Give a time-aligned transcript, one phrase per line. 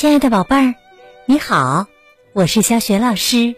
[0.00, 0.74] 亲爱的宝贝儿，
[1.26, 1.86] 你好，
[2.32, 3.54] 我是小雪老师，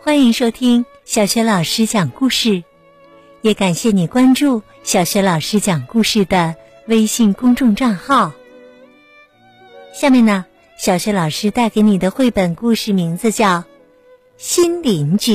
[0.00, 2.64] 欢迎收听小雪老师讲故事，
[3.42, 8.32] 也感谢你关注小雪老师讲故事的微信公众账号。
[9.92, 10.46] 下面呢，
[10.78, 13.58] 小雪老师带给你的绘本故事名字叫
[14.38, 15.32] 《新邻居》，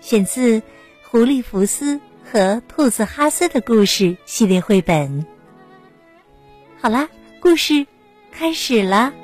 [0.00, 0.60] 选自
[1.10, 5.26] 《狐狸福斯和兔子哈斯的故事》系列绘本。
[6.80, 7.08] 好啦，
[7.40, 7.88] 故事。
[8.38, 9.14] 开始了，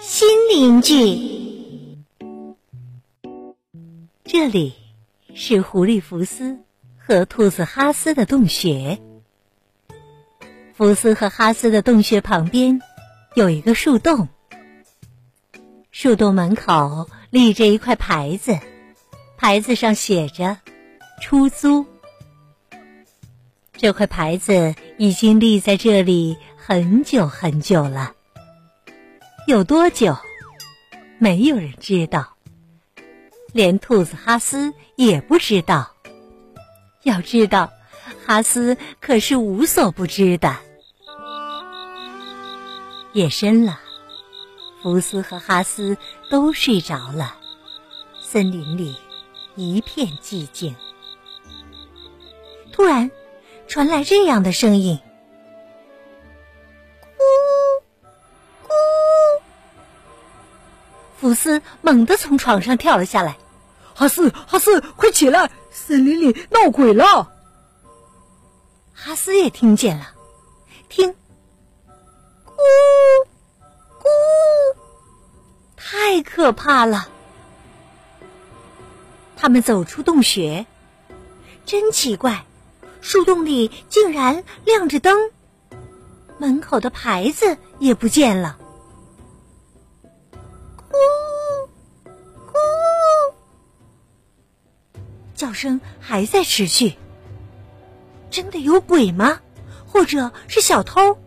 [0.00, 1.98] 新邻居。
[4.22, 4.74] 这里
[5.34, 6.60] 是狐狸福斯
[6.96, 9.00] 和兔子哈斯的洞穴。
[10.72, 12.80] 福斯和哈斯的洞穴旁边
[13.34, 14.28] 有一个树洞，
[15.90, 18.56] 树洞门口立着一块牌子，
[19.36, 20.58] 牌子上写着
[21.20, 21.84] “出租”。
[23.76, 28.12] 这块牌子已经立在这里很久很久了，
[29.46, 30.16] 有多久，
[31.18, 32.34] 没有人知道，
[33.52, 35.94] 连兔子哈斯也不知道。
[37.04, 37.70] 要知道，
[38.26, 40.56] 哈斯可是无所不知的。
[43.12, 43.78] 夜深了，
[44.82, 45.96] 福斯和哈斯
[46.28, 47.36] 都睡着了，
[48.20, 48.96] 森林里
[49.54, 50.74] 一片寂静。
[52.72, 53.08] 突然。
[53.68, 54.98] 传来这样的声音
[57.14, 58.70] ：“咕咕！”
[61.20, 63.36] 福斯猛地从床上跳了下来。
[63.94, 65.50] “哈斯，哈斯，快起来！
[65.70, 67.30] 森林里闹鬼了！”
[68.94, 70.14] 哈斯也听见了，
[70.88, 71.14] 听，
[72.46, 72.56] 咕
[74.00, 74.06] 咕，
[75.76, 77.08] 太可怕了！
[79.36, 80.66] 他们走出洞穴，
[81.64, 82.44] 真奇怪。
[83.00, 85.30] 树洞里竟然亮着灯，
[86.38, 88.58] 门口的牌子也不见了。
[90.90, 90.94] 咕
[92.46, 92.52] 咕，
[95.34, 96.94] 叫声还在持续。
[98.30, 99.40] 真的有鬼吗？
[99.86, 101.18] 或者是小偷？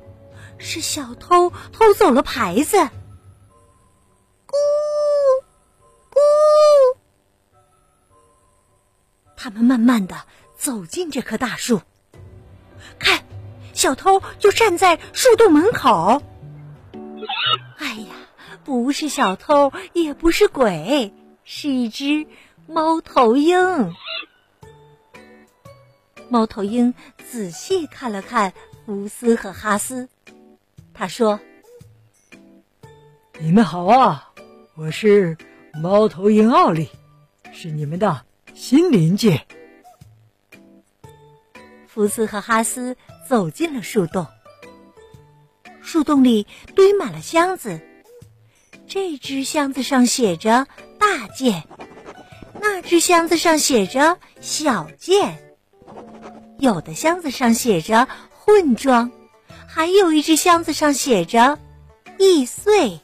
[0.60, 2.78] 是小偷偷走了牌子？
[2.78, 4.54] 咕
[6.12, 6.20] 咕，
[9.36, 10.16] 他们慢慢的。
[10.62, 11.82] 走进这棵大树，
[13.00, 13.24] 看，
[13.74, 16.22] 小偷就站在树洞门口。
[17.78, 18.14] 哎呀，
[18.64, 22.28] 不是小偷，也不是鬼，是一只
[22.68, 23.92] 猫头鹰。
[26.30, 26.94] 猫头鹰
[27.28, 28.54] 仔细看了看
[28.86, 30.10] 福斯和哈斯，
[30.94, 31.40] 他说
[33.42, 34.32] ：“你们好啊，
[34.76, 35.40] 我是
[35.74, 36.88] 猫头鹰奥利，
[37.52, 38.24] 是你们的
[38.54, 39.40] 新邻居。”
[41.94, 42.96] 福斯和哈斯
[43.28, 44.26] 走进了树洞，
[45.82, 47.82] 树洞里堆满了箱子。
[48.88, 51.64] 这只箱子上写着“大件”，
[52.62, 55.54] 那只箱子上写着“小件”，
[56.60, 59.12] 有的箱子上写着“混装”，
[59.68, 61.60] 还有一只箱子上写着
[62.18, 63.02] “易碎”。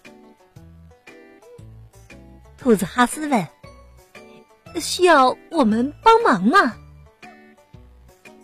[2.58, 3.46] 兔子哈斯问
[4.80, 6.74] ：“需要我们帮忙吗？”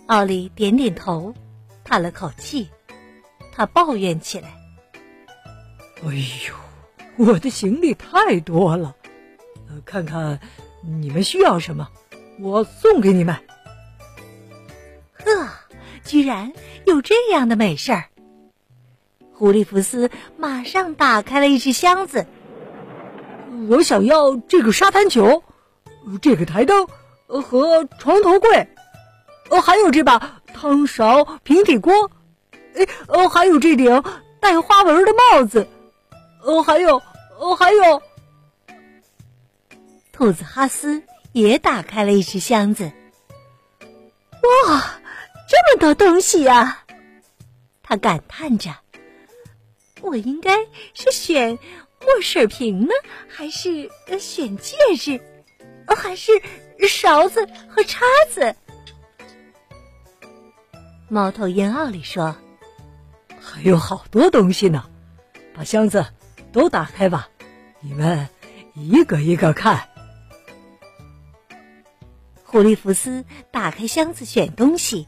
[0.08, 1.34] 奥利点点头，
[1.84, 2.70] 叹了口气，
[3.54, 4.50] 他抱怨起来
[6.04, 6.14] ：“哎
[6.48, 6.54] 呦，
[7.26, 8.96] 我的行李太多了，
[9.86, 10.40] 看看
[10.82, 11.90] 你们需要什么，
[12.40, 13.36] 我送给你们。”
[15.16, 15.50] 呵，
[16.04, 16.52] 居然
[16.86, 18.06] 有这样的美事儿！
[19.34, 22.28] 狐狸福斯马上打开了一只箱子，
[23.70, 25.44] 我想要这个沙滩球，
[26.22, 26.88] 这个台灯
[27.26, 28.68] 和床头柜。
[29.50, 32.10] 哦，还有这把汤勺、平底锅，
[32.76, 34.04] 哎，哦，还有这顶
[34.40, 35.68] 带花纹的帽子，
[36.42, 37.02] 哦，还有，
[37.38, 38.02] 哦，还有。
[40.12, 42.92] 兔子哈斯也打开了一只箱子，
[43.82, 45.00] 哇，
[45.50, 46.84] 这么多东西呀！
[47.82, 48.72] 他感叹着
[50.02, 50.56] ：“我应该
[50.94, 51.58] 是选
[52.02, 52.94] 墨水瓶呢，
[53.28, 53.90] 还是
[54.20, 55.20] 选戒指，
[55.88, 56.32] 还是
[56.88, 58.56] 勺子和叉子？”
[61.14, 62.36] 猫头鹰奥利说
[63.40, 64.86] ：“还有好多东西呢，
[65.54, 66.08] 把箱子
[66.52, 67.30] 都打开吧，
[67.82, 68.28] 你们
[68.74, 69.90] 一个一个看。”
[72.44, 75.08] 狐狸福斯打开箱子选东西，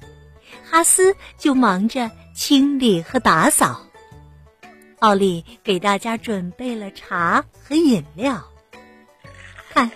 [0.70, 3.82] 哈斯就忙着清理和打扫。
[5.00, 8.46] 奥利给大家准备了茶和饮料。
[9.72, 9.90] 看，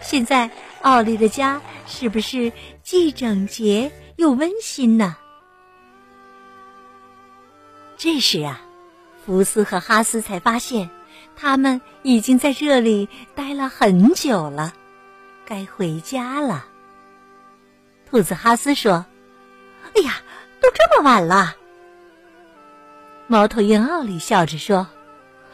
[0.00, 0.48] 现在
[0.82, 2.52] 奥利的家是不是
[2.84, 5.16] 既整洁又温馨呢？
[7.96, 8.60] 这时啊，
[9.24, 10.90] 福斯和哈斯才发现，
[11.34, 14.74] 他们已经在这里待了很久了，
[15.46, 16.66] 该回家了。
[18.10, 19.06] 兔子哈斯说
[19.96, 20.20] ：“哎呀，
[20.60, 21.56] 都这么晚了。”
[23.28, 24.86] 猫头鹰奥利笑着说：“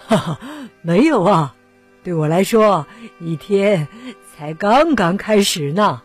[0.06, 0.40] 哈哈，
[0.82, 1.54] 没有啊，
[2.02, 2.86] 对我来说，
[3.20, 3.86] 一天
[4.36, 6.02] 才刚刚开始呢。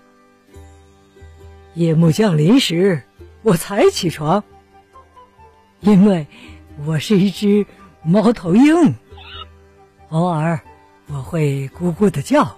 [1.73, 3.03] 夜幕降临时，
[3.41, 4.43] 我才起床，
[5.79, 6.27] 因为
[6.85, 7.65] 我是一只
[8.03, 8.95] 猫头鹰。
[10.09, 10.59] 偶尔
[11.07, 12.57] 我会咕咕的叫，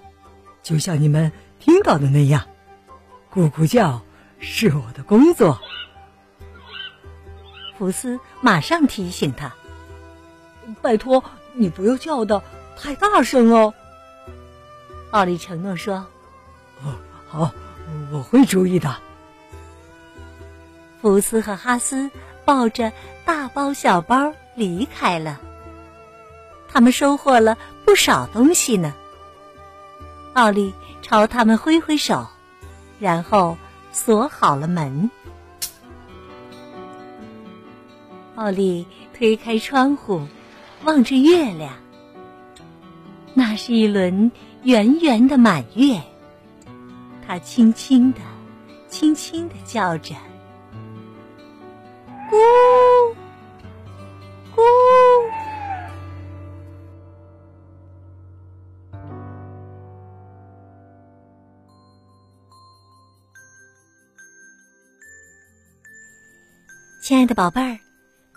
[0.64, 2.46] 就像你们听到的那样，
[3.34, 4.02] 咕咕叫
[4.40, 5.60] 是我的工作。”
[7.78, 9.54] 福斯马上提醒他
[10.82, 11.24] ：“拜托，
[11.54, 12.44] 你不要叫的
[12.78, 13.74] 太大声哦。”
[15.12, 16.06] 奥利承诺说
[16.84, 16.96] ：“哦，
[17.28, 17.52] 好，
[18.12, 18.96] 我会注意的。”
[21.02, 22.12] 福斯和哈斯
[22.50, 22.92] 抱着
[23.26, 25.40] 大包小包离开了。
[26.68, 27.56] 他们收获了
[27.86, 28.96] 不少东西呢。
[30.34, 30.74] 奥利
[31.04, 32.26] 朝他们挥挥手，
[33.00, 33.56] 然后
[33.92, 35.12] 锁好了门。
[38.34, 40.28] 奥利推开窗户，
[40.84, 41.74] 望着月亮。
[43.36, 44.32] 那是一轮
[44.64, 46.02] 圆圆的满月。
[47.28, 48.20] 它轻轻的、
[48.88, 50.16] 轻轻的叫着
[52.30, 52.36] ：“咕，
[54.56, 54.62] 咕。”
[67.02, 67.80] 亲爱的宝贝儿。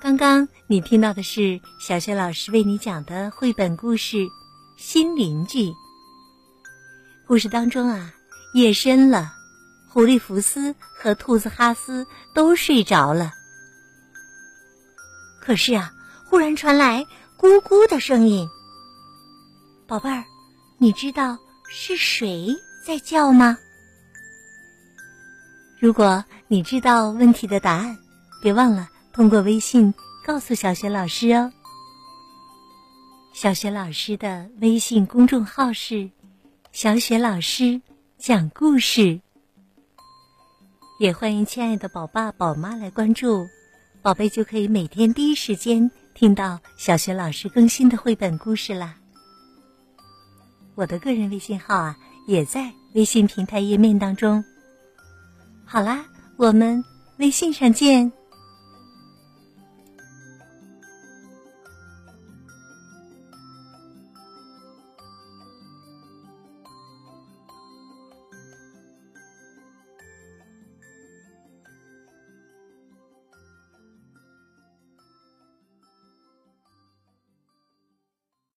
[0.00, 4.16] 刚刚你听到的是小学老师为你讲的绘本故事
[4.78, 5.64] 《新邻居》。
[7.26, 8.14] 故事当中啊，
[8.54, 9.32] 夜深了，
[9.90, 13.30] 狐狸福斯和兔子哈斯都睡着了。
[15.44, 15.92] 可是啊，
[16.30, 17.04] 忽然传来
[17.36, 18.48] 咕咕的声音。
[19.88, 20.24] 宝贝儿，
[20.78, 21.36] 你知道
[21.68, 22.54] 是谁
[22.86, 23.58] 在叫吗？
[25.80, 27.98] 如果你知道问题的答案，
[28.40, 28.88] 别忘了。
[29.12, 29.92] 通过微信
[30.24, 31.52] 告诉小雪老师哦。
[33.34, 36.08] 小雪老师的微信公众号是
[36.72, 37.82] “小雪老师
[38.16, 39.20] 讲故事”，
[41.00, 43.46] 也欢迎亲爱的宝爸宝妈来关注，
[44.02, 48.96] 宝贝就可以每天第一时间听到小学老师更新的绘本故事啦。
[50.74, 51.96] 我的个人微信号啊，
[52.26, 54.44] 也在微信平台页面当中。
[55.64, 56.04] 好啦，
[56.36, 56.82] 我们
[57.18, 58.10] 微信上见。